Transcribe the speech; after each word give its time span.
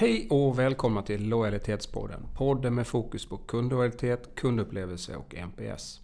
Hej 0.00 0.26
och 0.30 0.58
välkomna 0.58 1.02
till 1.02 1.28
Lojalitetspodden. 1.28 2.26
Podden 2.34 2.74
med 2.74 2.86
fokus 2.86 3.26
på 3.26 3.36
kundlojalitet, 3.36 4.34
kundupplevelse 4.34 5.16
och 5.16 5.34
NPS. 5.34 6.00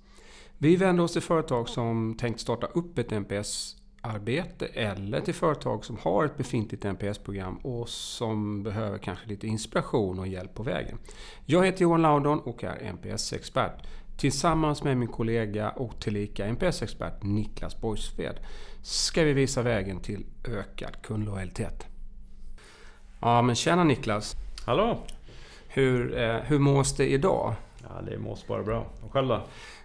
Vi 0.59 0.77
vänder 0.77 1.05
oss 1.05 1.13
till 1.13 1.23
företag 1.23 1.69
som 1.69 2.17
tänkt 2.19 2.41
starta 2.41 2.67
upp 2.67 2.99
ett 2.99 3.13
NPS-arbete 3.13 4.67
eller 4.67 5.21
till 5.21 5.35
företag 5.35 5.85
som 5.85 5.99
har 6.01 6.25
ett 6.25 6.37
befintligt 6.37 6.85
NPS-program 6.85 7.57
och 7.57 7.89
som 7.89 8.63
behöver 8.63 8.99
kanske 8.99 9.29
lite 9.29 9.47
inspiration 9.47 10.19
och 10.19 10.29
hjälp 10.29 10.55
på 10.55 10.63
vägen. 10.63 10.99
Jag 11.45 11.67
heter 11.67 11.83
Johan 11.83 12.03
Laudon 12.03 12.41
och 12.41 12.65
är 12.65 12.93
NPS-expert. 12.93 13.87
Tillsammans 14.17 14.83
med 14.83 14.97
min 14.97 15.09
kollega 15.09 15.71
och 15.71 16.01
tillika 16.01 16.47
NPS-expert 16.47 17.23
Niklas 17.23 17.81
Borgsved 17.81 18.41
ska 18.83 19.23
vi 19.23 19.33
visa 19.33 19.63
vägen 19.63 20.01
till 20.01 20.27
ökad 20.45 21.03
kundlojalitet. 21.03 21.96
Ja, 23.21 23.43
men 23.43 23.55
tjena 23.55 23.85
Niklas! 23.85 24.37
Hallå! 24.65 24.99
Hur, 25.69 26.19
eh, 26.19 26.37
hur 26.37 26.59
mås 26.59 26.97
det 26.97 27.07
idag? 27.07 27.55
Ja, 27.83 28.03
det 28.11 28.19
mås 28.19 28.47
bara 28.47 28.63
bra. 28.63 28.87
Och 29.05 29.13
själv 29.13 29.29
då? 29.29 29.41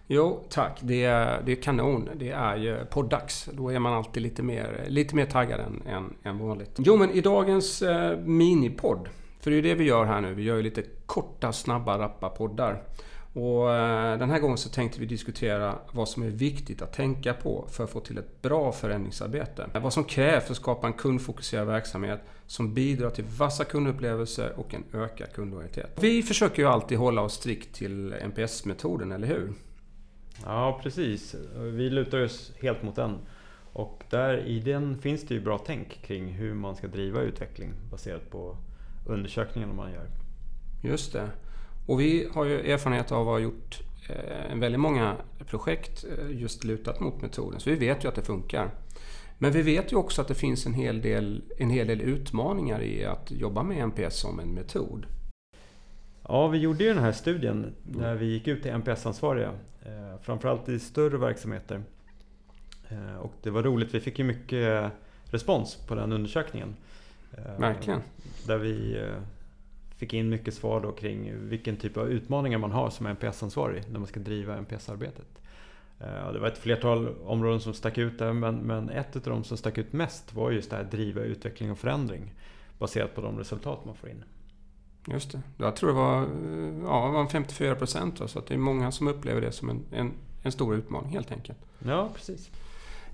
Jo, 0.07 0.43
tack. 0.49 0.79
Det 0.81 1.03
är, 1.03 1.41
det 1.45 1.51
är 1.51 1.55
kanon. 1.55 2.09
Det 2.15 2.29
är 2.29 2.55
ju 2.55 2.85
poddags. 2.85 3.49
Då 3.53 3.69
är 3.69 3.79
man 3.79 3.93
alltid 3.93 4.23
lite 4.23 4.43
mer, 4.43 4.85
lite 4.87 5.15
mer 5.15 5.25
taggad 5.25 5.59
än, 5.59 5.81
än, 5.87 6.13
än 6.23 6.37
vanligt. 6.37 6.75
Jo, 6.77 6.97
men 6.97 7.09
i 7.09 7.21
dagens 7.21 7.81
eh, 7.81 8.17
minipodd, 8.17 9.09
för 9.39 9.51
det 9.51 9.57
är 9.57 9.61
ju 9.61 9.69
det 9.69 9.75
vi 9.75 9.83
gör 9.83 10.05
här 10.05 10.21
nu. 10.21 10.33
Vi 10.33 10.43
gör 10.43 10.55
ju 10.55 10.63
lite 10.63 10.83
korta, 11.05 11.53
snabba, 11.53 11.97
rappa 11.97 12.29
poddar. 12.29 12.81
Och 13.33 13.73
eh, 13.73 14.17
den 14.19 14.29
här 14.29 14.39
gången 14.39 14.57
så 14.57 14.69
tänkte 14.69 14.99
vi 14.99 15.05
diskutera 15.05 15.75
vad 15.91 16.09
som 16.09 16.23
är 16.23 16.29
viktigt 16.29 16.81
att 16.81 16.93
tänka 16.93 17.33
på 17.33 17.67
för 17.71 17.83
att 17.83 17.89
få 17.89 17.99
till 17.99 18.17
ett 18.17 18.41
bra 18.41 18.71
förändringsarbete. 18.71 19.69
Vad 19.81 19.93
som 19.93 20.03
krävs 20.03 20.43
för 20.43 20.51
att 20.51 20.57
skapa 20.57 20.87
en 20.87 20.93
kundfokuserad 20.93 21.67
verksamhet 21.67 22.21
som 22.47 22.73
bidrar 22.73 23.09
till 23.09 23.23
vassa 23.23 23.65
kundupplevelser 23.65 24.53
och 24.59 24.73
en 24.73 24.83
ökad 24.93 25.33
kundlojalitet. 25.33 25.97
Vi 26.01 26.23
försöker 26.23 26.61
ju 26.61 26.69
alltid 26.69 26.97
hålla 26.97 27.21
oss 27.21 27.33
strikt 27.33 27.75
till 27.75 28.13
NPS-metoden, 28.13 29.11
eller 29.11 29.27
hur? 29.27 29.53
Ja, 30.45 30.79
precis. 30.83 31.35
Vi 31.57 31.89
lutar 31.89 32.23
oss 32.23 32.51
helt 32.61 32.83
mot 32.83 32.95
den. 32.95 33.17
Och 33.73 34.03
där 34.09 34.37
i 34.37 34.59
den 34.59 34.97
finns 34.97 35.27
det 35.27 35.33
ju 35.33 35.41
bra 35.41 35.57
tänk 35.65 36.01
kring 36.01 36.27
hur 36.27 36.53
man 36.53 36.75
ska 36.75 36.87
driva 36.87 37.21
utveckling 37.21 37.73
baserat 37.91 38.29
på 38.29 38.57
undersökningarna 39.07 39.73
man 39.73 39.91
gör. 39.91 40.07
Just 40.83 41.13
det. 41.13 41.29
Och 41.91 41.99
vi 41.99 42.27
har 42.33 42.45
ju 42.45 42.71
erfarenhet 42.71 43.11
av 43.11 43.21
att 43.21 43.25
ha 43.25 43.39
gjort 43.39 43.81
eh, 44.09 44.55
väldigt 44.55 44.79
många 44.79 45.15
projekt 45.45 46.03
eh, 46.03 46.41
just 46.41 46.63
lutat 46.63 46.99
mot 46.99 47.21
metoden. 47.21 47.59
Så 47.59 47.69
vi 47.69 47.75
vet 47.75 48.03
ju 48.03 48.07
att 48.07 48.15
det 48.15 48.21
funkar. 48.21 48.71
Men 49.37 49.51
vi 49.51 49.61
vet 49.61 49.91
ju 49.91 49.95
också 49.95 50.21
att 50.21 50.27
det 50.27 50.35
finns 50.35 50.65
en 50.65 50.73
hel 50.73 51.01
del, 51.01 51.43
en 51.57 51.69
hel 51.69 51.87
del 51.87 52.01
utmaningar 52.01 52.81
i 52.81 53.05
att 53.05 53.31
jobba 53.31 53.63
med 53.63 53.87
NPS 53.87 54.19
som 54.19 54.39
en 54.39 54.53
metod. 54.53 55.05
Ja, 56.27 56.47
vi 56.47 56.57
gjorde 56.57 56.83
ju 56.83 56.93
den 56.93 57.03
här 57.03 57.11
studien 57.11 57.75
när 57.83 58.15
vi 58.15 58.25
gick 58.25 58.47
ut 58.47 58.63
till 58.63 58.71
NPS-ansvariga. 58.71 59.51
Eh, 59.85 60.21
framförallt 60.21 60.69
i 60.69 60.79
större 60.79 61.17
verksamheter. 61.17 61.83
Och 63.19 63.33
det 63.43 63.49
var 63.49 63.63
roligt, 63.63 63.93
vi 63.93 63.99
fick 63.99 64.19
ju 64.19 64.25
mycket 64.25 64.91
respons 65.25 65.75
på 65.75 65.95
den 65.95 66.11
undersökningen. 66.11 66.75
Verkligen. 67.57 68.01
Där 68.47 68.57
vi 68.57 69.01
fick 70.01 70.13
in 70.13 70.29
mycket 70.29 70.53
svar 70.53 70.81
då 70.81 70.91
kring 70.91 71.49
vilken 71.49 71.77
typ 71.77 71.97
av 71.97 72.09
utmaningar 72.11 72.57
man 72.57 72.71
har 72.71 72.89
som 72.89 73.07
NPS-ansvarig 73.07 73.83
när 73.91 73.99
man 73.99 74.07
ska 74.07 74.19
driva 74.19 74.57
NPS-arbetet. 74.57 75.41
Det 76.33 76.39
var 76.39 76.47
ett 76.47 76.57
flertal 76.57 77.07
områden 77.25 77.59
som 77.59 77.73
stack 77.73 77.97
ut 77.97 78.19
där 78.19 78.33
men, 78.33 78.55
men 78.55 78.89
ett 78.89 79.15
av 79.15 79.21
de 79.21 79.43
som 79.43 79.57
stack 79.57 79.77
ut 79.77 79.93
mest 79.93 80.33
var 80.33 80.51
just 80.51 80.69
det 80.69 80.75
här 80.75 80.83
driva 80.83 81.21
utveckling 81.21 81.71
och 81.71 81.77
förändring 81.77 82.33
baserat 82.79 83.15
på 83.15 83.21
de 83.21 83.37
resultat 83.37 83.85
man 83.85 83.95
får 83.95 84.09
in. 84.09 84.23
Just 85.07 85.31
det. 85.31 85.41
Jag 85.57 85.75
tror 85.75 85.89
det 85.89 85.95
var, 85.95 86.15
ja, 86.85 87.05
det 87.07 87.13
var 87.13 87.27
54 87.27 87.75
procent. 87.75 88.21
Så 88.29 88.39
att 88.39 88.47
det 88.47 88.53
är 88.53 88.57
många 88.57 88.91
som 88.91 89.07
upplever 89.07 89.41
det 89.41 89.51
som 89.51 89.69
en, 89.69 89.85
en, 89.91 90.11
en 90.43 90.51
stor 90.51 90.75
utmaning 90.75 91.11
helt 91.11 91.31
enkelt. 91.31 91.59
Ja, 91.79 92.09
precis. 92.15 92.49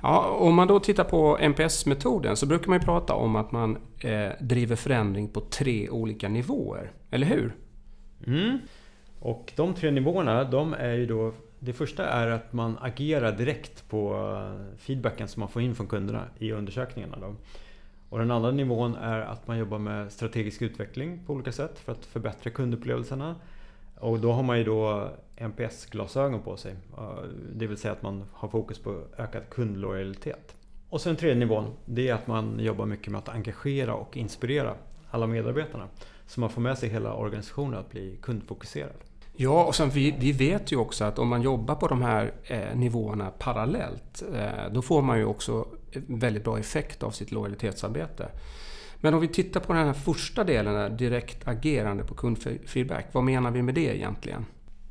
Ja, 0.02 0.28
om 0.30 0.56
man 0.56 0.68
då 0.68 0.80
tittar 0.80 1.04
på 1.04 1.38
NPS-metoden 1.38 2.36
så 2.36 2.46
brukar 2.46 2.68
man 2.68 2.80
ju 2.80 2.86
prata 2.86 3.14
om 3.14 3.36
att 3.36 3.52
man 3.52 3.78
eh, 4.00 4.30
driver 4.40 4.76
förändring 4.76 5.28
på 5.28 5.42
tre 5.42 5.90
olika 5.90 6.30
nivåer. 6.30 6.92
Eller 7.12 7.28
hur? 7.28 7.56
Mm. 8.28 8.58
Och 9.20 9.54
de 9.56 9.74
tre 9.74 9.92
nivåerna, 9.92 10.44
de 10.44 10.74
är 10.74 10.94
ju 10.94 11.06
då... 11.06 11.34
Det 11.60 11.74
första 11.74 12.06
är 12.06 12.28
att 12.28 12.54
man 12.54 12.78
agerar 12.82 13.32
direkt 13.32 13.90
på 13.90 14.14
eh, 14.14 14.78
feedbacken 14.78 15.28
som 15.28 15.40
man 15.40 15.50
får 15.50 15.62
in 15.62 15.76
från 15.76 15.88
kunderna 15.88 16.24
i 16.40 16.52
undersökningarna. 16.52 17.18
Då. 17.20 17.36
Och 18.10 18.20
den 18.20 18.32
andra 18.32 18.52
nivån 18.52 18.96
är 18.96 19.20
att 19.20 19.48
man 19.48 19.58
jobbar 19.58 19.80
med 19.80 20.12
strategisk 20.12 20.62
utveckling 20.62 21.26
på 21.26 21.34
olika 21.34 21.52
sätt 21.52 21.80
för 21.80 21.92
att 21.92 22.06
förbättra 22.06 22.52
kundupplevelserna. 22.52 23.36
Och 24.00 24.20
då 24.20 24.32
har 24.32 24.44
man 24.44 24.58
ju 24.58 24.64
då 24.64 25.10
NPS-glasögon 25.36 26.42
på 26.42 26.58
sig. 26.58 26.76
Det 27.56 27.68
vill 27.68 27.78
säga 27.78 27.92
att 27.92 28.02
man 28.02 28.24
har 28.34 28.50
fokus 28.50 28.80
på 28.80 29.02
ökad 29.18 29.50
kundlojalitet. 29.50 30.56
Och 30.90 31.02
sen 31.02 31.16
tredje 31.16 31.36
nivån, 31.36 31.74
det 31.86 32.08
är 32.08 32.14
att 32.14 32.28
man 32.28 32.60
jobbar 32.60 32.86
mycket 32.86 33.12
med 33.12 33.20
att 33.20 33.30
engagera 33.30 33.94
och 33.94 34.18
inspirera 34.18 34.74
alla 35.12 35.28
medarbetarna. 35.28 35.88
Så 36.28 36.40
man 36.40 36.50
får 36.50 36.62
med 36.62 36.78
sig 36.78 36.90
hela 36.90 37.14
organisationen 37.14 37.80
att 37.80 37.92
bli 37.92 38.18
kundfokuserad. 38.22 38.98
Ja, 39.40 39.64
och 39.64 39.76
sen 39.76 39.90
vi, 39.90 40.16
vi 40.20 40.32
vet 40.32 40.72
ju 40.72 40.78
också 40.78 41.06
att 41.06 41.20
om 41.20 41.28
man 41.28 41.42
jobbar 41.42 41.76
på 41.76 41.88
de 41.88 42.02
här 42.02 42.32
eh, 42.44 42.76
nivåerna 42.76 43.32
parallellt, 43.40 44.24
eh, 44.34 44.72
då 44.72 44.82
får 44.82 45.02
man 45.02 45.18
ju 45.18 45.26
också 45.26 45.68
väldigt 46.08 46.44
bra 46.44 46.60
effekt 46.60 47.04
av 47.04 47.12
sitt 47.12 47.32
lojalitetsarbete. 47.32 48.30
Men 49.02 49.14
om 49.14 49.20
vi 49.20 49.28
tittar 49.28 49.60
på 49.60 49.74
den 49.74 49.86
här 49.86 49.94
första 49.94 50.44
delen, 50.44 50.98
direkt 50.98 51.48
agerande 51.48 52.04
på 52.04 52.16
kundfeedback. 52.16 53.06
Vad 53.12 53.24
menar 53.24 53.52
vi 53.52 53.62
med 53.62 53.76
det 53.76 53.98
egentligen? 53.98 54.46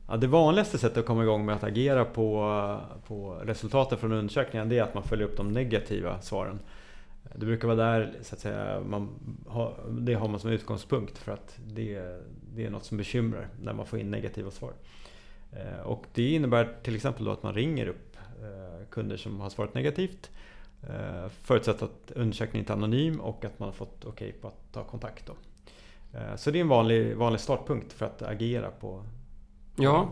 Ja, 0.08 0.16
det 0.16 0.26
vanligaste 0.26 0.78
sättet 0.78 0.98
att 0.98 1.06
komma 1.06 1.22
igång 1.22 1.46
med 1.46 1.54
att 1.54 1.64
agera 1.64 2.04
på, 2.04 2.80
på 3.06 3.40
resultaten 3.44 3.98
från 3.98 4.12
undersökningen 4.12 4.68
det 4.68 4.78
är 4.78 4.82
att 4.82 4.94
man 4.94 5.02
följer 5.02 5.26
upp 5.26 5.36
de 5.36 5.52
negativa 5.52 6.20
svaren. 6.20 6.58
Det 7.34 7.46
brukar 7.46 7.68
vara 7.68 7.76
där 7.76 8.14
så 8.22 8.34
att 8.34 8.40
säga, 8.40 8.80
man 8.88 9.08
har, 9.46 9.74
det 9.90 10.14
har 10.14 10.28
man 10.28 10.40
som 10.40 10.50
utgångspunkt 10.50 11.18
för 11.18 11.32
att 11.32 11.58
det, 11.66 12.00
det 12.54 12.66
är 12.66 12.70
något 12.70 12.84
som 12.84 12.96
bekymrar 12.96 13.48
när 13.62 13.72
man 13.72 13.86
får 13.86 13.98
in 13.98 14.10
negativa 14.10 14.50
svar. 14.50 14.72
Eh, 15.52 15.86
och 15.86 16.04
det 16.14 16.32
innebär 16.32 16.76
till 16.82 16.96
exempel 16.96 17.24
då 17.24 17.30
att 17.30 17.42
man 17.42 17.54
ringer 17.54 17.86
upp 17.86 18.16
eh, 18.42 18.86
kunder 18.90 19.16
som 19.16 19.40
har 19.40 19.50
svarat 19.50 19.74
negativt 19.74 20.30
Eh, 20.90 21.30
förutsatt 21.42 21.82
att 21.82 22.12
undersökningen 22.14 22.62
inte 22.62 22.72
är 22.72 22.76
anonym 22.76 23.20
och 23.20 23.44
att 23.44 23.58
man 23.58 23.68
har 23.68 23.74
fått 23.74 24.04
okej 24.04 24.28
okay 24.28 24.32
på 24.32 24.48
att 24.48 24.72
ta 24.72 24.84
kontakt. 24.84 25.26
Då. 25.26 25.32
Eh, 26.18 26.36
så 26.36 26.50
det 26.50 26.58
är 26.58 26.60
en 26.60 26.68
vanlig, 26.68 27.16
vanlig 27.16 27.40
startpunkt 27.40 27.92
för 27.92 28.06
att 28.06 28.22
agera 28.22 28.70
på. 28.70 29.02
Ja, 29.76 30.08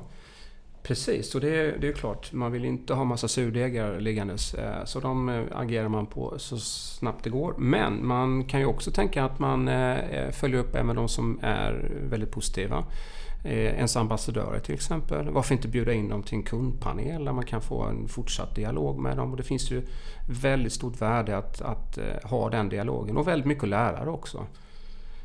precis. 0.82 1.34
Och 1.34 1.40
det 1.40 1.56
är, 1.56 1.78
det 1.78 1.88
är 1.88 1.92
klart, 1.92 2.32
man 2.32 2.52
vill 2.52 2.64
inte 2.64 2.94
ha 2.94 3.04
massa 3.04 3.28
surdegar 3.28 4.00
liggandes. 4.00 4.54
Eh, 4.54 4.84
så 4.84 5.00
de 5.00 5.28
eh, 5.28 5.44
agerar 5.52 5.88
man 5.88 6.06
på 6.06 6.38
så 6.38 6.58
snabbt 6.58 7.24
det 7.24 7.30
går. 7.30 7.54
Men 7.58 8.06
man 8.06 8.44
kan 8.44 8.60
ju 8.60 8.66
också 8.66 8.90
tänka 8.90 9.24
att 9.24 9.38
man 9.38 9.70
följer 10.32 10.60
upp 10.60 10.74
även 10.74 10.96
de 10.96 11.08
som 11.08 11.38
är 11.42 11.90
väldigt 12.10 12.30
positiva 12.30 12.84
ens 13.44 13.96
ambassadörer 13.96 14.58
till 14.58 14.74
exempel. 14.74 15.30
Varför 15.30 15.54
inte 15.54 15.68
bjuda 15.68 15.92
in 15.92 16.08
dem 16.08 16.22
till 16.22 16.34
en 16.34 16.42
kundpanel 16.42 17.24
där 17.24 17.32
man 17.32 17.44
kan 17.44 17.62
få 17.62 17.82
en 17.82 18.08
fortsatt 18.08 18.54
dialog 18.54 18.98
med 18.98 19.16
dem. 19.16 19.30
Och 19.30 19.36
det 19.36 19.42
finns 19.42 19.70
ju 19.70 19.82
väldigt 20.28 20.72
stort 20.72 21.00
värde 21.00 21.36
att, 21.36 21.62
att 21.62 21.98
eh, 21.98 22.04
ha 22.30 22.50
den 22.50 22.68
dialogen 22.68 23.16
och 23.16 23.28
väldigt 23.28 23.46
mycket 23.46 23.64
att 23.64 23.68
lära 23.68 24.10
också. 24.10 24.46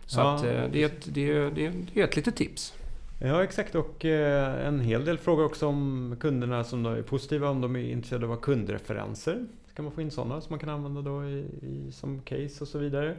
Så 0.06 0.20
ja, 0.20 0.36
att, 0.36 0.44
eh, 0.44 0.64
det, 0.72 0.84
är 0.84 0.86
ett, 0.86 1.14
det, 1.14 1.32
är, 1.32 1.52
det, 1.52 1.66
är, 1.66 1.74
det 1.94 2.02
är 2.02 2.04
ett 2.04 2.16
litet 2.16 2.36
tips. 2.36 2.74
Ja 3.22 3.44
exakt 3.44 3.76
och 3.76 4.06
eh, 4.06 4.68
en 4.68 4.80
hel 4.80 5.06
del 5.06 5.18
frågor 5.18 5.46
också 5.46 5.68
om 5.68 6.16
kunderna 6.20 6.64
som 6.64 6.86
är 6.86 7.02
positiva, 7.02 7.50
om 7.50 7.62
de 7.62 7.76
är 7.76 7.92
intresserade 7.92 8.28
av 8.28 8.36
kundreferenser. 8.36 9.46
Kan 9.76 9.86
man 9.86 9.92
få 9.92 10.02
in 10.02 10.12
sådana 10.12 10.42
som 10.42 10.54
man 10.54 10.60
kan 10.60 10.70
använda 10.70 11.02
då 11.02 11.26
i, 11.26 11.46
i 11.62 11.92
som 11.92 12.22
case 12.22 12.62
och 12.62 12.68
så 12.68 12.78
vidare. 12.78 13.16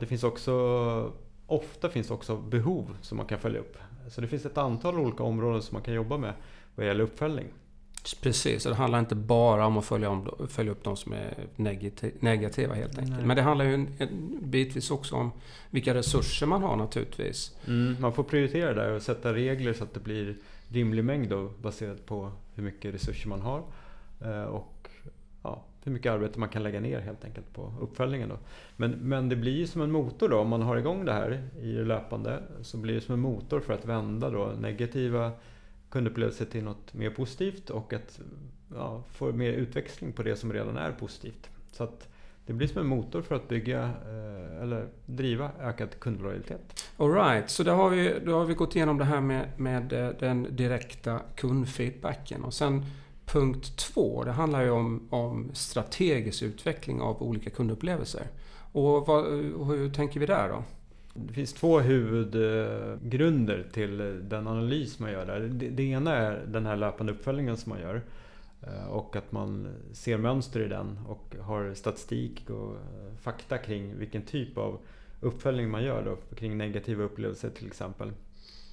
Det 0.00 0.06
finns 0.06 0.24
också 0.24 1.12
Ofta 1.50 1.88
finns 1.88 2.10
också 2.10 2.36
behov 2.36 2.96
som 3.02 3.16
man 3.16 3.26
kan 3.26 3.38
följa 3.38 3.60
upp. 3.60 3.78
Så 4.08 4.20
det 4.20 4.26
finns 4.26 4.46
ett 4.46 4.58
antal 4.58 4.98
olika 4.98 5.22
områden 5.22 5.62
som 5.62 5.74
man 5.74 5.82
kan 5.82 5.94
jobba 5.94 6.18
med 6.18 6.32
vad 6.74 6.86
gäller 6.86 7.04
uppföljning. 7.04 7.46
Precis, 8.20 8.64
det 8.64 8.74
handlar 8.74 8.98
inte 8.98 9.14
bara 9.14 9.66
om 9.66 9.78
att 9.78 9.84
följa, 9.84 10.10
om, 10.10 10.48
följa 10.48 10.72
upp 10.72 10.84
de 10.84 10.96
som 10.96 11.12
är 11.12 11.34
negativa 12.16 12.74
helt 12.74 12.98
enkelt. 12.98 13.16
Nej. 13.16 13.26
Men 13.26 13.36
det 13.36 13.42
handlar 13.42 13.64
ju 13.64 13.74
en, 13.74 13.88
en, 13.98 14.38
bitvis 14.42 14.90
också 14.90 15.14
om 15.14 15.30
vilka 15.70 15.94
resurser 15.94 16.46
man 16.46 16.62
har 16.62 16.76
naturligtvis. 16.76 17.56
Mm, 17.66 17.96
man 18.00 18.12
får 18.12 18.22
prioritera 18.22 18.74
där 18.74 18.90
och 18.90 19.02
sätta 19.02 19.34
regler 19.34 19.72
så 19.72 19.84
att 19.84 19.94
det 19.94 20.00
blir 20.00 20.36
rimlig 20.68 21.04
mängd 21.04 21.28
då, 21.28 21.52
baserat 21.62 22.06
på 22.06 22.32
hur 22.54 22.62
mycket 22.62 22.94
resurser 22.94 23.28
man 23.28 23.40
har. 23.40 23.62
Eh, 24.20 24.42
och 24.42 24.79
hur 25.84 25.92
mycket 25.92 26.12
arbete 26.12 26.38
man 26.38 26.48
kan 26.48 26.62
lägga 26.62 26.80
ner 26.80 27.00
helt 27.00 27.24
enkelt 27.24 27.52
på 27.52 27.74
uppföljningen. 27.80 28.28
Då. 28.28 28.38
Men, 28.76 28.90
men 28.90 29.28
det 29.28 29.36
blir 29.36 29.56
ju 29.56 29.66
som 29.66 29.82
en 29.82 29.90
motor 29.90 30.28
då, 30.28 30.38
om 30.38 30.48
man 30.48 30.62
har 30.62 30.76
igång 30.76 31.04
det 31.04 31.12
här 31.12 31.48
i 31.60 31.72
det 31.72 31.84
löpande, 31.84 32.42
så 32.62 32.76
blir 32.76 32.94
det 32.94 33.00
som 33.00 33.14
en 33.14 33.20
motor 33.20 33.60
för 33.60 33.72
att 33.72 33.84
vända 33.84 34.30
då 34.30 34.46
negativa 34.46 35.32
kundupplevelser 35.90 36.44
till 36.44 36.64
något 36.64 36.94
mer 36.94 37.10
positivt 37.10 37.70
och 37.70 37.92
att 37.92 38.20
ja, 38.74 39.02
få 39.12 39.32
mer 39.32 39.52
utväxling 39.52 40.12
på 40.12 40.22
det 40.22 40.36
som 40.36 40.52
redan 40.52 40.76
är 40.76 40.92
positivt. 40.92 41.50
Så 41.72 41.84
att 41.84 42.08
det 42.46 42.52
blir 42.52 42.68
som 42.68 42.80
en 42.80 42.86
motor 42.86 43.22
för 43.22 43.34
att 43.34 43.48
bygga 43.48 43.82
eh, 43.82 44.62
eller 44.62 44.88
driva 45.06 45.50
ökad 45.60 46.00
kundlojalitet. 46.00 46.90
Alright, 46.96 47.50
så 47.50 47.62
då 47.62 47.72
har, 47.72 47.90
vi, 47.90 48.14
då 48.24 48.38
har 48.38 48.44
vi 48.44 48.54
gått 48.54 48.76
igenom 48.76 48.98
det 48.98 49.04
här 49.04 49.20
med, 49.20 49.48
med 49.56 49.92
eh, 49.92 50.08
den 50.18 50.56
direkta 50.56 51.20
kundfeedbacken. 51.36 52.44
Och 52.44 52.54
sen 52.54 52.84
punkt 53.32 53.76
två, 53.76 54.24
det 54.24 54.32
handlar 54.32 54.62
ju 54.62 54.70
om, 54.70 55.08
om 55.10 55.50
strategisk 55.52 56.42
utveckling 56.42 57.00
av 57.00 57.22
olika 57.22 57.50
kundupplevelser. 57.50 58.26
Och 58.72 59.06
vad, 59.06 59.24
hur 59.66 59.90
tänker 59.90 60.20
vi 60.20 60.26
där 60.26 60.48
då? 60.48 60.64
Det 61.14 61.34
finns 61.34 61.52
två 61.52 61.80
huvudgrunder 61.80 63.66
till 63.72 63.98
den 64.28 64.46
analys 64.46 64.98
man 64.98 65.12
gör 65.12 65.26
där. 65.26 65.40
Det 65.70 65.82
ena 65.82 66.16
är 66.16 66.46
den 66.46 66.66
här 66.66 66.76
löpande 66.76 67.12
uppföljningen 67.12 67.56
som 67.56 67.70
man 67.70 67.80
gör. 67.80 68.02
Eh, 68.62 68.86
och 68.86 69.16
att 69.16 69.32
man 69.32 69.68
ser 69.92 70.18
mönster 70.18 70.60
i 70.60 70.68
den 70.68 70.98
och 71.08 71.36
har 71.40 71.74
statistik 71.74 72.50
och 72.50 72.72
eh, 72.72 73.16
fakta 73.20 73.58
kring 73.58 73.98
vilken 73.98 74.22
typ 74.22 74.58
av 74.58 74.78
uppföljning 75.20 75.70
man 75.70 75.84
gör 75.84 76.04
då, 76.04 76.36
kring 76.36 76.58
negativa 76.58 77.04
upplevelser 77.04 77.50
till 77.50 77.66
exempel. 77.66 78.12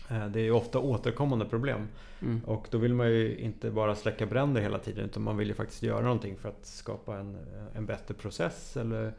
Eh, 0.09 0.27
det 0.27 0.39
är 0.39 0.43
ju 0.43 0.51
ofta 0.51 0.79
återkommande 0.79 1.45
problem. 1.45 1.87
Mm. 2.21 2.41
Och 2.45 2.67
då 2.71 2.77
vill 2.77 2.93
man 2.93 3.07
ju 3.07 3.37
inte 3.37 3.71
bara 3.71 3.95
släcka 3.95 4.25
bränder 4.25 4.61
hela 4.61 4.79
tiden 4.79 5.05
utan 5.05 5.23
man 5.23 5.37
vill 5.37 5.47
ju 5.47 5.53
faktiskt 5.53 5.83
göra 5.83 6.01
någonting 6.01 6.37
för 6.37 6.49
att 6.49 6.65
skapa 6.65 7.17
en, 7.17 7.37
en 7.75 7.85
bättre 7.85 8.13
process 8.13 8.77
eller 8.77 9.13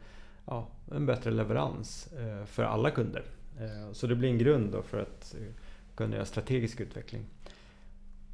ja, 0.45 0.67
en 0.91 1.05
bättre 1.05 1.31
leverans 1.31 2.09
för 2.45 2.63
alla 2.63 2.91
kunder. 2.91 3.23
Så 3.91 4.07
det 4.07 4.15
blir 4.15 4.29
en 4.29 4.37
grund 4.37 4.71
då 4.71 4.81
för 4.81 5.01
att 5.01 5.35
kunna 5.95 6.15
göra 6.15 6.25
strategisk 6.25 6.79
utveckling. 6.79 7.25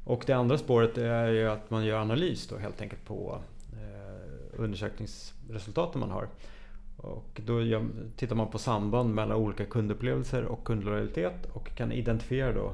Och 0.06 0.24
det 0.26 0.32
andra 0.32 0.58
spåret 0.58 0.98
är 0.98 1.28
ju 1.28 1.48
att 1.48 1.70
man 1.70 1.84
gör 1.84 2.00
analys 2.00 2.46
då 2.46 2.56
helt 2.56 2.80
enkelt 2.80 3.04
på 3.04 3.42
eh, 3.72 4.60
undersökningsresultaten 4.60 6.00
man 6.00 6.10
har. 6.10 6.28
Och 6.96 7.40
då 7.44 7.84
tittar 8.16 8.36
man 8.36 8.50
på 8.50 8.58
samband 8.58 9.14
mellan 9.14 9.36
olika 9.36 9.64
kundupplevelser 9.64 10.44
och 10.44 10.64
kundlojalitet 10.64 11.46
och 11.52 11.76
kan 11.76 11.92
identifiera 11.92 12.52
då 12.52 12.72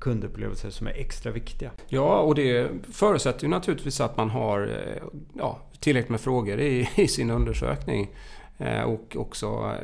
kundupplevelser 0.00 0.70
som 0.70 0.86
är 0.86 0.90
extra 0.90 1.32
viktiga. 1.32 1.70
Ja, 1.88 2.20
och 2.20 2.34
det 2.34 2.70
förutsätter 2.92 3.42
ju 3.42 3.48
naturligtvis 3.48 4.00
att 4.00 4.16
man 4.16 4.30
har 4.30 4.62
eh, 4.62 5.02
ja, 5.34 5.60
tillräckligt 5.80 6.10
med 6.10 6.20
frågor 6.20 6.60
i, 6.60 6.88
i 6.96 7.08
sin 7.08 7.30
undersökning. 7.30 8.10
Eh, 8.58 8.82
och 8.82 9.16
också 9.18 9.74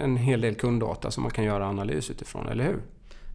en 0.00 0.16
hel 0.16 0.40
del 0.40 0.54
kunddata 0.54 1.10
som 1.10 1.22
man 1.22 1.32
kan 1.32 1.44
göra 1.44 1.66
analys 1.66 2.10
utifrån, 2.10 2.48
eller 2.48 2.64
hur? 2.64 2.80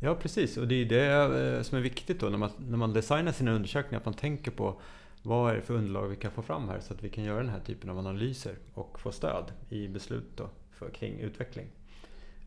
Ja 0.02 0.16
precis, 0.16 0.58
och 0.58 0.68
det 0.68 0.76
är 0.76 0.86
det 0.86 1.56
eh, 1.56 1.62
som 1.62 1.78
är 1.78 1.82
viktigt 1.82 2.20
då 2.20 2.30
när 2.30 2.38
man, 2.38 2.50
när 2.58 2.78
man 2.78 2.94
designar 2.94 3.32
sina 3.32 3.52
undersökningar, 3.52 4.00
att 4.00 4.06
man 4.06 4.14
tänker 4.14 4.52
på 4.52 4.82
vad 5.24 5.52
är 5.52 5.56
det 5.56 5.62
för 5.62 5.74
underlag 5.74 6.08
vi 6.08 6.16
kan 6.16 6.32
få 6.32 6.42
fram 6.42 6.70
här 6.70 6.80
så 6.80 6.94
att 6.94 7.04
vi 7.04 7.10
kan 7.10 7.24
göra 7.24 7.38
den 7.38 7.50
här 7.50 7.60
typen 7.60 7.90
av 7.90 7.98
analyser 7.98 8.56
och 8.74 9.00
få 9.00 9.12
stöd 9.12 9.52
i 9.70 9.88
beslut 9.88 10.32
då 10.36 10.50
för, 10.72 10.90
kring 10.90 11.20
utveckling. 11.20 11.68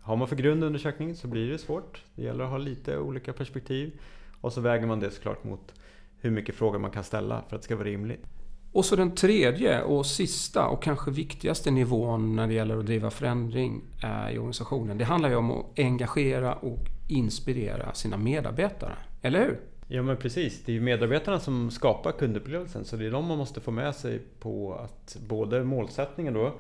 Har 0.01 0.17
man 0.17 0.29
för 0.29 0.37
grundundersökning 0.37 1.17
så 1.17 1.29
blir 1.29 1.51
det 1.51 1.59
svårt. 1.59 2.05
Det 2.15 2.23
gäller 2.23 2.45
att 2.45 2.51
ha 2.51 2.59
lite 2.59 2.99
olika 2.99 3.33
perspektiv 3.33 4.01
och 4.41 4.53
så 4.53 4.61
väger 4.61 4.87
man 4.87 5.01
det 5.01 5.11
såklart 5.11 5.45
mot 5.45 5.75
hur 6.19 6.31
mycket 6.31 6.55
frågor 6.55 6.79
man 6.79 6.91
kan 6.91 7.05
ställa 7.05 7.43
för 7.49 7.57
att 7.57 7.63
det 7.63 7.65
ska 7.65 7.77
vara 7.77 7.89
rimligt. 7.89 8.27
Och 8.73 8.85
så 8.85 8.97
den 8.97 9.15
tredje 9.15 9.83
och 9.83 10.07
sista 10.07 10.67
och 10.67 10.83
kanske 10.83 11.11
viktigaste 11.11 11.71
nivån 11.71 12.37
när 12.37 12.47
det 12.47 12.55
gäller 12.55 12.77
att 12.77 12.87
driva 12.87 13.11
förändring 13.11 13.83
i 14.33 14.39
organisationen. 14.39 14.99
Det 14.99 15.05
handlar 15.05 15.29
ju 15.29 15.37
om 15.37 15.51
att 15.51 15.79
engagera 15.79 16.55
och 16.55 16.79
inspirera 17.09 17.95
sina 17.95 18.17
medarbetare. 18.17 18.97
Eller 19.23 19.41
hur? 19.41 19.72
Ja 19.95 20.03
men 20.03 20.17
precis, 20.17 20.63
det 20.65 20.73
är 20.73 20.75
ju 20.75 20.81
medarbetarna 20.81 21.41
som 21.41 21.71
skapar 21.71 22.13
kundupplevelsen 22.13 22.85
så 22.85 22.97
det 22.97 23.07
är 23.07 23.11
de 23.11 23.27
man 23.27 23.39
måste 23.39 23.61
få 23.61 23.71
med 23.71 23.95
sig 23.95 24.21
på 24.39 24.75
att 24.75 25.17
både 25.29 25.65
målsättningen 25.65 26.35
då 26.35 26.55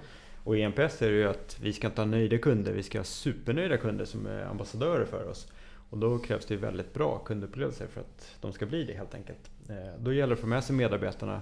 och 0.45 0.57
i 0.57 0.63
NPS 0.63 1.03
är 1.03 1.11
det 1.11 1.17
ju 1.17 1.29
att 1.29 1.59
vi 1.61 1.73
ska 1.73 1.87
inte 1.87 2.01
ha 2.01 2.07
nöjda 2.07 2.39
kunder, 2.39 2.73
vi 2.73 2.83
ska 2.83 2.99
ha 2.99 3.05
supernöjda 3.05 3.77
kunder 3.77 4.05
som 4.05 4.27
är 4.27 4.45
ambassadörer 4.45 5.05
för 5.05 5.29
oss. 5.29 5.53
Och 5.91 5.99
då 5.99 6.19
krävs 6.19 6.47
det 6.47 6.55
ju 6.55 6.61
väldigt 6.61 6.95
bra 6.95 7.19
kundupplevelser 7.19 7.87
för 7.87 8.01
att 8.01 8.37
de 8.41 8.53
ska 8.53 8.67
bli 8.67 8.85
det 8.85 8.93
helt 8.93 9.15
enkelt. 9.15 9.51
Eh, 9.69 9.77
då 9.99 10.13
gäller 10.13 10.29
det 10.29 10.35
att 10.35 10.41
få 10.41 10.47
med 10.47 10.65
sig 10.65 10.77
medarbetarna 10.77 11.41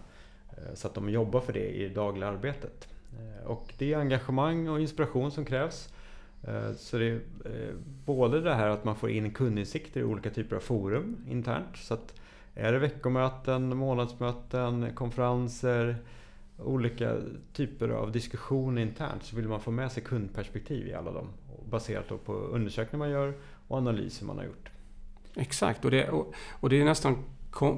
eh, 0.49 0.75
så 0.75 0.87
att 0.89 0.95
de 0.95 1.11
jobbar 1.11 1.41
för 1.41 1.53
det 1.53 1.69
i 1.69 1.89
det 1.89 1.95
dagliga 1.95 2.29
arbetet. 2.29 2.89
Eh, 3.13 3.47
och 3.47 3.75
det 3.79 3.93
är 3.93 3.99
engagemang 3.99 4.69
och 4.69 4.81
inspiration 4.81 5.31
som 5.31 5.45
krävs. 5.45 5.89
Eh, 6.43 6.73
så 6.77 6.99
det 6.99 7.07
är 7.07 7.21
både 8.05 8.41
det 8.41 8.55
här 8.55 8.69
att 8.69 8.85
man 8.85 8.97
får 8.97 9.11
in 9.11 9.31
kundinsikter 9.31 10.01
i 10.01 10.05
olika 10.05 10.31
typer 10.31 10.57
av 10.57 10.61
forum 10.61 11.17
internt. 11.29 11.77
Så 11.77 11.95
att 11.95 12.15
är 12.55 12.73
det 12.73 12.79
veckomöten, 12.79 13.77
månadsmöten, 13.77 14.95
konferenser, 14.95 15.97
olika 16.59 17.17
typer 17.53 17.89
av 17.89 18.13
diskussion 18.13 18.79
internt 18.79 19.23
så 19.23 19.37
vill 19.37 19.49
man 19.49 19.61
få 19.61 19.71
med 19.71 19.93
sig 19.93 20.03
kundperspektiv 20.03 20.89
i 20.89 20.95
alla 20.95 21.13
dem. 21.13 21.29
Baserat 21.71 22.25
på 22.25 22.33
undersökningar 22.33 22.99
man 22.99 23.11
gör 23.11 23.35
och 23.69 23.79
analyser 23.79 24.27
man 24.27 24.39
har 24.39 24.45
gjort. 24.45 24.71
Exakt, 25.37 25.85
och 25.85 25.91
det, 25.91 26.09
och, 26.09 26.35
och 26.51 26.69
det 26.69 26.81
är 26.81 26.85
nästan 26.85 27.25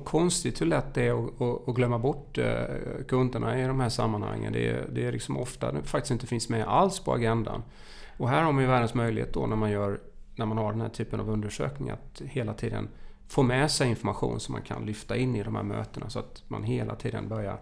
konstigt 0.04 0.60
hur 0.60 0.66
lätt 0.66 0.94
det 0.94 1.02
är 1.02 1.26
att, 1.69 1.74
glömma 1.74 1.98
bort 1.98 2.38
eh, 2.38 2.64
kunderna 3.08 3.62
i 3.62 3.66
de 3.66 3.80
här 3.80 3.88
sammanhangen. 3.88 4.52
Det 4.52 4.69
är, 4.69 4.86
det 4.92 5.06
är 5.06 5.12
liksom 5.12 5.36
ofta 5.36 5.72
det 5.72 5.82
faktiskt 5.82 6.10
inte 6.10 6.26
finns 6.26 6.48
med 6.48 6.66
alls 6.66 7.00
på 7.00 7.12
agendan. 7.14 7.62
Och 8.16 8.28
här 8.28 8.42
har 8.42 8.52
man 8.52 8.62
ju 8.62 8.69
världens 8.69 8.94
möjlighet 8.94 9.34
då 9.34 9.46
när 9.46 9.56
man, 9.56 9.70
gör, 9.70 10.00
när 10.36 10.46
man 10.46 10.58
har 10.58 10.72
den 10.72 10.80
här 10.80 10.88
typen 10.88 11.20
av 11.20 11.30
undersökning 11.30 11.90
att 11.90 12.22
hela 12.24 12.54
tiden 12.54 12.88
få 13.28 13.42
med 13.42 13.70
sig 13.70 13.88
information 13.88 14.40
som 14.40 14.52
man 14.52 14.62
kan 14.62 14.86
lyfta 14.86 15.16
in 15.16 15.36
i 15.36 15.42
de 15.42 15.54
här 15.54 15.62
mötena 15.62 16.10
så 16.10 16.19
att 16.19 16.42
man 16.48 16.64
hela 16.64 16.94
tiden 16.94 17.28
börjar 17.28 17.58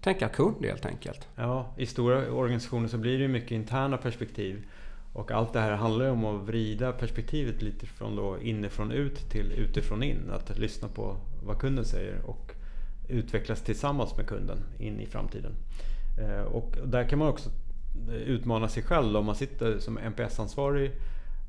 tänka 0.00 0.28
kund 0.28 0.64
helt 0.64 0.86
enkelt. 0.86 1.28
Ja, 1.36 1.74
i 1.76 1.86
stora 1.86 2.32
organisationer 2.32 2.88
så 2.88 2.98
blir 2.98 3.18
det 3.18 3.22
ju 3.22 3.28
mycket 3.28 3.50
interna 3.50 3.96
perspektiv. 3.96 4.66
Och 5.12 5.30
allt 5.30 5.52
det 5.52 5.60
här 5.60 5.72
handlar 5.72 6.04
ju 6.04 6.10
om 6.10 6.24
att 6.24 6.42
vrida 6.42 6.92
perspektivet 6.92 7.62
lite 7.62 7.86
från 7.86 8.16
då 8.16 8.38
inifrån 8.40 8.92
ut 8.92 9.30
till 9.30 9.52
utifrån 9.52 10.02
in. 10.02 10.30
Att 10.30 10.58
lyssna 10.58 10.88
på 10.88 11.16
vad 11.44 11.58
kunden 11.58 11.84
säger 11.84 12.20
och 12.24 12.54
utvecklas 13.08 13.62
tillsammans 13.62 14.16
med 14.16 14.26
kunden 14.26 14.58
in 14.78 15.00
i 15.00 15.06
framtiden. 15.06 15.52
Eh, 16.18 16.42
och 16.42 16.76
där 16.84 17.08
kan 17.08 17.18
man 17.18 17.28
också 17.28 17.50
utmana 18.26 18.68
sig 18.68 18.82
själv 18.82 19.16
om 19.16 19.26
man 19.26 19.34
sitter 19.34 19.78
som 19.78 19.98
NPS-ansvarig 19.98 20.90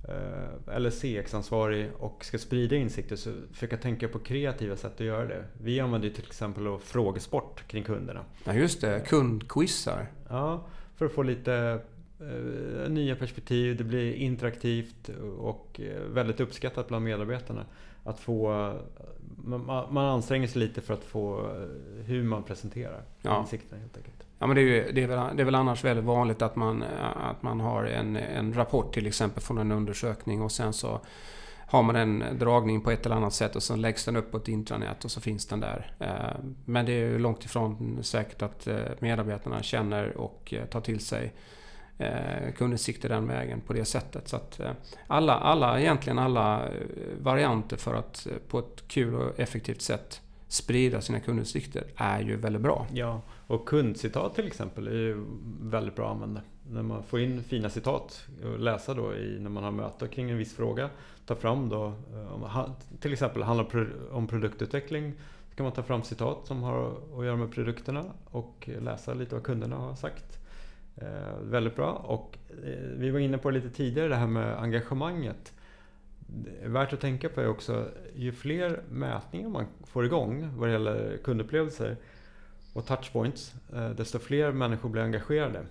eh, 0.07 0.75
eller 0.75 0.89
CX-ansvarig 0.89 1.91
och 1.99 2.25
ska 2.25 2.37
sprida 2.37 2.75
insikter 2.75 3.15
så 3.15 3.31
försöka 3.51 3.77
tänka 3.77 4.07
på 4.07 4.19
kreativa 4.19 4.75
sätt 4.75 4.93
att 4.93 5.05
göra 5.05 5.25
det. 5.25 5.45
Vi 5.61 5.79
använder 5.79 6.09
till 6.09 6.25
exempel 6.27 6.79
frågesport 6.79 7.67
kring 7.67 7.83
kunderna. 7.83 8.25
Ja 8.43 8.53
just 8.53 8.81
det, 8.81 9.07
kundquizar. 9.07 10.07
Ja, 10.29 10.65
för 10.95 11.05
att 11.05 11.11
få 11.11 11.23
lite 11.23 11.79
eh, 12.19 12.89
nya 12.89 13.15
perspektiv. 13.15 13.77
Det 13.77 13.83
blir 13.83 14.13
interaktivt 14.13 15.09
och 15.37 15.79
eh, 15.79 16.01
väldigt 16.01 16.39
uppskattat 16.39 16.87
bland 16.87 17.05
medarbetarna. 17.05 17.65
Att 18.03 18.19
få, 18.19 18.73
man, 19.45 19.93
man 19.93 20.05
anstränger 20.05 20.47
sig 20.47 20.61
lite 20.61 20.81
för 20.81 20.93
att 20.93 21.03
få 21.03 21.49
hur 22.05 22.23
man 22.23 22.43
presenterar 22.43 23.01
ja. 23.21 23.39
insikterna 23.39 23.81
helt 23.81 23.97
enkelt. 23.97 24.25
Ja, 24.39 24.47
men 24.47 24.55
det, 24.55 24.61
är, 24.61 24.65
ju, 24.65 24.91
det, 24.91 25.03
är 25.03 25.07
väl, 25.07 25.35
det 25.35 25.43
är 25.43 25.45
väl 25.45 25.55
annars 25.55 25.83
väldigt 25.83 26.05
vanligt 26.05 26.41
att 26.41 26.55
man, 26.55 26.83
att 27.15 27.43
man 27.43 27.59
har 27.59 27.83
en, 27.83 28.15
en 28.15 28.53
rapport 28.53 28.93
till 28.93 29.07
exempel 29.07 29.43
från 29.43 29.57
en 29.57 29.71
undersökning 29.71 30.41
och 30.41 30.51
sen 30.51 30.73
så 30.73 31.01
har 31.67 31.83
man 31.83 31.95
en 31.95 32.23
dragning 32.39 32.81
på 32.81 32.91
ett 32.91 33.05
eller 33.05 33.15
annat 33.15 33.33
sätt 33.33 33.55
och 33.55 33.63
sen 33.63 33.81
läggs 33.81 34.05
den 34.05 34.15
upp 34.15 34.31
på 34.31 34.37
ett 34.37 34.47
intranät 34.47 35.05
och 35.05 35.11
så 35.11 35.21
finns 35.21 35.45
den 35.45 35.59
där. 35.59 35.91
Eh, 35.99 36.45
men 36.65 36.85
det 36.85 36.91
är 36.91 37.09
ju 37.09 37.19
långt 37.19 37.45
ifrån 37.45 37.99
säkert 38.03 38.41
att 38.41 38.67
eh, 38.67 38.77
medarbetarna 38.99 39.63
känner 39.63 40.17
och 40.17 40.53
eh, 40.53 40.65
tar 40.65 40.81
till 40.81 40.99
sig 40.99 41.33
Eh, 41.97 42.53
kundinsikter 42.57 43.09
den 43.09 43.27
vägen 43.27 43.61
på 43.61 43.73
det 43.73 43.85
sättet. 43.85 44.27
Så 44.27 44.35
att 44.35 44.59
eh, 44.59 44.71
alla, 45.07 45.33
alla, 45.33 45.79
egentligen 45.79 46.19
alla 46.19 46.67
eh, 46.67 46.71
varianter 47.21 47.77
för 47.77 47.93
att 47.93 48.27
på 48.47 48.59
ett 48.59 48.87
kul 48.87 49.15
och 49.15 49.39
effektivt 49.39 49.81
sätt 49.81 50.21
sprida 50.47 51.01
sina 51.01 51.19
kundinsikter 51.19 51.83
är 51.95 52.19
ju 52.19 52.35
väldigt 52.35 52.61
bra. 52.61 52.87
Ja, 52.93 53.21
och 53.47 53.67
kundcitat 53.67 54.35
till 54.35 54.47
exempel 54.47 54.87
är 54.87 54.91
ju 54.91 55.25
väldigt 55.61 55.95
bra 55.95 56.05
att 56.05 56.11
använda. 56.11 56.41
När 56.69 56.83
man 56.83 57.03
får 57.03 57.19
in 57.19 57.43
fina 57.43 57.69
citat 57.69 58.27
och 58.43 58.59
läsa 58.59 58.93
då 58.93 59.15
i, 59.15 59.39
när 59.39 59.49
man 59.49 59.63
har 59.63 59.71
möte 59.71 60.07
kring 60.07 60.29
en 60.29 60.37
viss 60.37 60.55
fråga. 60.55 60.89
Ta 61.25 61.35
fram 61.35 61.69
då, 61.69 61.93
till 62.99 63.13
exempel 63.13 63.43
handlar 63.43 63.87
om 64.11 64.27
produktutveckling. 64.27 65.13
Så 65.49 65.55
kan 65.55 65.63
man 65.63 65.73
ta 65.73 65.83
fram 65.83 66.03
citat 66.03 66.47
som 66.47 66.63
har 66.63 66.97
att 67.17 67.25
göra 67.25 67.35
med 67.35 67.51
produkterna 67.51 68.05
och 68.25 68.69
läsa 68.81 69.13
lite 69.13 69.35
vad 69.35 69.43
kunderna 69.43 69.75
har 69.75 69.95
sagt. 69.95 70.44
Eh, 70.97 71.39
väldigt 71.41 71.75
bra. 71.75 71.91
Och 71.91 72.37
eh, 72.49 72.89
vi 72.97 73.09
var 73.09 73.19
inne 73.19 73.37
på 73.37 73.51
det 73.51 73.55
lite 73.57 73.75
tidigare, 73.75 74.07
det 74.07 74.15
här 74.15 74.27
med 74.27 74.59
engagemanget. 74.59 75.53
Värt 76.65 76.93
att 76.93 77.01
tänka 77.01 77.29
på 77.29 77.41
är 77.41 77.47
också, 77.47 77.89
ju 78.15 78.31
fler 78.31 78.81
mätningar 78.89 79.49
man 79.49 79.65
får 79.83 80.05
igång 80.05 80.49
vad 80.57 80.69
det 80.69 80.73
gäller 80.73 81.17
kundupplevelser 81.23 81.97
och 82.73 82.85
touchpoints, 82.85 83.55
eh, 83.73 83.89
desto 83.89 84.19
fler 84.19 84.51
människor 84.51 84.89
blir 84.89 85.01
engagerade. 85.01 85.65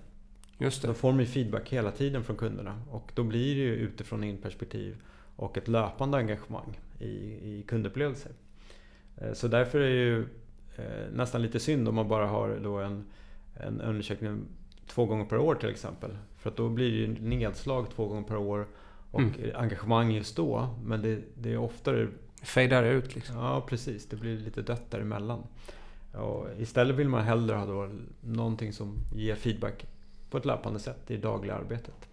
Just 0.59 0.83
det. 0.83 0.88
Då 0.88 0.95
får 0.95 1.12
man 1.12 1.26
feedback 1.26 1.69
hela 1.69 1.90
tiden 1.90 2.25
från 2.25 2.37
kunderna 2.37 2.81
och 2.90 3.12
då 3.14 3.23
blir 3.23 3.54
det 3.54 3.61
ju 3.61 3.75
utifrån 3.75 4.25
in 4.25 4.38
perspektiv 4.38 4.97
och 5.37 5.59
ett 5.59 5.69
löpande 5.69 6.19
engagemang 6.19 6.81
i, 6.99 7.07
i 7.07 7.64
kundupplevelser. 7.69 8.33
Eh, 9.16 9.33
så 9.33 9.49
därför 9.49 9.81
är 9.81 9.88
det 9.88 9.97
ju 9.97 10.21
eh, 10.76 11.12
nästan 11.12 11.43
lite 11.43 11.61
synd 11.61 11.88
om 11.88 11.95
man 11.95 12.09
bara 12.09 12.26
har 12.26 12.61
då 12.62 12.78
en, 12.78 13.04
en 13.54 13.81
undersökning 13.81 14.47
två 14.87 15.07
gånger 15.07 15.25
per 15.25 15.38
år 15.38 15.55
till 15.55 15.69
exempel. 15.69 16.11
För 16.38 16.50
att 16.50 16.57
då 16.57 16.69
blir 16.69 16.91
det 16.91 16.97
ju 16.97 17.21
nedslag 17.21 17.87
två 17.91 18.07
gånger 18.09 18.23
per 18.23 18.37
år 18.37 18.67
och 19.11 19.21
Mm. 19.21 19.50
engagemang 19.55 20.11
just 20.11 20.37
då. 20.37 20.69
Men 20.85 21.03
det, 21.03 21.21
det 21.35 21.53
är 21.53 21.57
oftare 21.57 22.09
Fejdar 22.43 22.85
ut 22.85 23.14
liksom. 23.14 23.37
Ja, 23.37 23.61
precis. 23.69 24.07
Det 24.09 24.17
blir 24.17 24.38
lite 24.38 24.62
dött 24.62 24.91
däremellan. 24.91 25.43
Och 26.12 26.47
istället 26.59 26.97
vill 26.97 27.09
man 27.09 27.25
hellre 27.25 27.57
ha 27.57 27.67
då 27.67 27.91
någonting 28.21 28.73
som 28.73 28.97
ger 29.14 29.35
feedback 29.35 29.87
på 30.31 30.38
ett 30.38 30.45
löpande 30.45 30.79
sätt 30.81 31.11
i 31.11 31.17
dagliga 31.17 31.55
arbetet. 31.55 32.09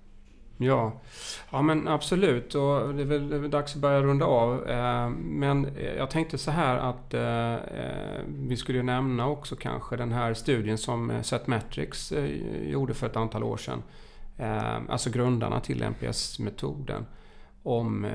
Ja, 0.63 0.91
ja 1.51 1.61
men 1.61 1.87
absolut. 1.87 2.55
Och 2.55 2.93
det 2.93 3.01
är 3.01 3.05
väl 3.05 3.29
det 3.29 3.35
är 3.35 3.39
väl 3.39 3.51
dags 3.51 3.75
att 3.75 3.81
börja 3.81 4.01
runda 4.01 4.25
av. 4.25 4.69
Eh, 4.69 5.09
men 5.09 5.65
eh, 5.65 5.93
jag 5.93 6.09
tänkte 6.09 6.37
så 6.37 6.51
här 6.51 6.77
att 6.77 7.13
eh, 7.13 7.55
vi 8.27 8.57
skulle 8.57 8.83
nämna 8.83 9.27
också 9.27 9.55
kanske 9.55 9.95
den 9.95 10.11
här 10.11 10.33
studien 10.33 10.77
som 10.77 11.11
eh, 11.11 11.21
Setmetrics 11.21 12.13
gjorde 12.63 12.93
för 12.93 13.07
ett 13.07 13.15
antal 13.15 13.43
år 13.43 13.57
sedan. 13.57 13.83
Alltså 14.89 15.09
grundarna 15.09 15.59
till 15.59 15.83
NPS-metoden. 15.83 17.05
Om 17.63 18.07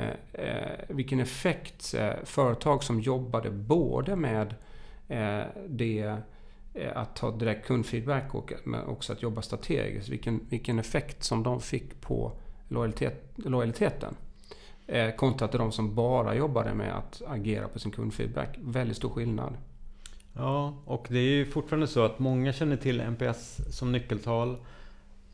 vilken 0.88 1.20
effekt 1.20 1.94
företag 2.24 2.82
som 2.82 3.00
jobbade 3.00 3.50
både 3.50 4.16
med 4.16 4.54
det 5.68 6.16
Eh, 6.76 6.96
att 6.96 7.16
ta 7.16 7.30
direkt 7.30 7.66
kundfeedback 7.66 8.34
och 8.34 8.52
men 8.64 8.86
också 8.86 9.12
att 9.12 9.22
jobba 9.22 9.42
strategiskt. 9.42 10.08
Vilken, 10.08 10.40
vilken 10.48 10.78
effekt 10.78 11.24
som 11.24 11.42
de 11.42 11.60
fick 11.60 12.00
på 12.00 12.32
lojalitet, 12.68 13.32
lojaliteten. 13.36 14.14
Eh, 14.86 15.14
kontra 15.14 15.48
till 15.48 15.58
de 15.58 15.72
som 15.72 15.94
bara 15.94 16.34
jobbade 16.34 16.74
med 16.74 16.96
att 16.96 17.22
agera 17.26 17.68
på 17.68 17.78
sin 17.78 17.92
kundfeedback. 17.92 18.58
Väldigt 18.58 18.96
stor 18.96 19.08
skillnad. 19.08 19.54
Ja, 20.32 20.82
och 20.84 21.06
det 21.10 21.18
är 21.18 21.30
ju 21.30 21.46
fortfarande 21.46 21.86
så 21.86 22.04
att 22.04 22.18
många 22.18 22.52
känner 22.52 22.76
till 22.76 23.00
NPS 23.00 23.60
som 23.78 23.92
nyckeltal. 23.92 24.56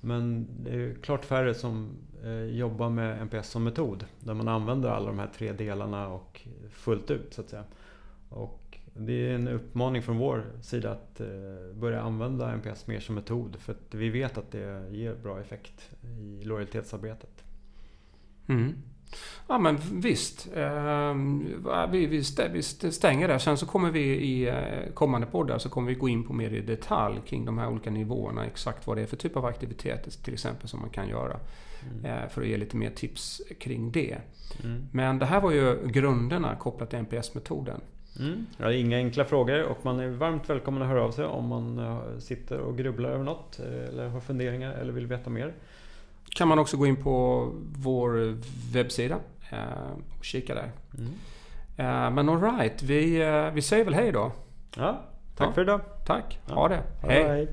Men 0.01 0.47
det 0.65 0.71
är 0.71 0.95
klart 0.95 1.25
färre 1.25 1.55
som 1.55 1.91
eh, 2.25 2.45
jobbar 2.45 2.91
med 2.91 3.23
NPS 3.23 3.49
som 3.49 3.65
metod. 3.65 4.05
Där 4.21 4.35
man 4.35 4.49
använder 4.49 4.89
alla 4.89 5.07
de 5.07 5.19
här 5.19 5.31
tre 5.37 5.53
delarna 5.53 6.09
och 6.09 6.41
fullt 6.71 7.11
ut 7.11 7.35
så 7.35 7.41
att 7.41 7.49
säga. 7.49 7.65
Och 8.29 8.79
det 8.95 9.13
är 9.13 9.35
en 9.35 9.49
uppmaning 9.49 10.03
från 10.03 10.17
vår 10.17 10.45
sida 10.61 10.91
att 10.91 11.21
eh, 11.21 11.27
börja 11.75 12.01
använda 12.01 12.57
NPS 12.57 12.87
mer 12.87 13.01
som 13.01 13.15
metod. 13.15 13.57
För 13.59 13.73
att 13.73 13.95
vi 13.95 14.09
vet 14.09 14.39
att 14.39 14.51
det 14.51 14.89
ger 14.91 15.15
bra 15.15 15.41
effekt 15.41 15.91
i 16.19 16.45
lojalitetsarbetet. 16.45 17.45
Mm. 18.47 18.75
Ja 19.49 19.59
men 19.59 19.79
visst. 19.93 20.49
Eh, 20.55 21.15
vi, 21.91 22.07
vi, 22.07 22.25
stä, 22.25 22.49
vi 22.49 22.63
stänger 22.93 23.29
där. 23.29 23.39
Sen 23.39 23.59
så 23.59 23.67
kommer 23.67 23.91
vi 23.91 24.01
i 24.01 24.49
eh, 24.49 24.93
kommande 24.95 25.27
poddar 25.27 25.59
så 25.59 25.69
kommer 25.69 25.89
vi 25.89 25.95
gå 25.95 26.09
in 26.09 26.25
på 26.25 26.33
mer 26.33 26.51
i 26.51 26.61
detalj 26.61 27.21
kring 27.27 27.45
de 27.45 27.59
här 27.59 27.69
olika 27.69 27.91
nivåerna. 27.91 28.47
Exakt 28.47 28.87
vad 28.87 28.97
det 28.97 29.03
är 29.03 29.07
för 29.07 29.17
typ 29.17 29.37
av 29.37 29.45
aktiviteter 29.45 30.11
till 30.11 30.35
exempel 30.35 30.69
som 30.69 30.81
man 30.81 30.91
kan 30.91 31.09
göra. 31.09 31.37
Mm. 31.91 32.05
Eh, 32.05 32.29
för 32.29 32.43
att 32.43 32.49
ge 32.49 32.57
lite 32.57 32.77
mer 32.77 32.91
tips 32.91 33.43
kring 33.61 33.93
det. 33.93 34.19
Mm. 34.65 34.87
Men 34.93 35.19
det 35.19 35.27
här 35.27 35.41
var 35.41 35.51
ju 35.51 35.87
grunderna 35.87 36.57
kopplat 36.57 36.91
till 36.91 36.99
NPS-metoden. 36.99 37.81
Mm. 38.19 38.47
Ja, 38.57 38.69
det 38.69 38.75
är 38.77 38.79
inga 38.81 38.97
enkla 38.97 39.25
frågor 39.25 39.63
och 39.63 39.79
man 39.85 40.01
är 40.01 40.09
varmt 40.09 40.51
välkommen 40.51 40.83
att 40.83 40.89
höra 40.89 41.03
av 41.05 41.11
sig 41.11 41.25
om 41.25 41.49
man 41.49 41.79
eh, 41.79 42.19
sitter 42.19 42.59
och 42.59 42.79
grubblar 42.79 43.11
över 43.11 43.25
något 43.25 43.59
eh, 43.59 43.89
eller 43.89 44.09
har 44.09 44.21
funderingar 44.21 44.73
eller 44.73 44.93
vill 44.93 45.07
veta 45.07 45.31
mer. 45.31 45.53
Kan 46.29 46.49
man 46.49 46.59
också 46.59 46.77
gå 46.77 46.87
in 46.87 46.97
på 46.97 47.49
vår 47.77 48.39
webbsida 48.73 49.17
eh, 49.51 49.59
och 50.19 50.25
kika 50.25 50.55
där. 50.55 50.73
Mm. 50.99 51.13
Men 52.15 52.29
alright, 52.29 52.83
vi, 52.83 53.25
vi 53.55 53.63
säger 53.63 53.85
väl 53.85 53.95
hej 53.95 54.13
då. 54.13 54.33
Ja, 54.77 55.03
tack 55.37 55.49
Ja. 55.49 55.53
för 55.53 55.63
idag. 55.63 55.81
Tack, 56.07 56.39
Ja. 56.49 56.55
ha 56.55 56.69
det. 56.69 56.83
Hej. 57.03 57.25
hej. 57.25 57.49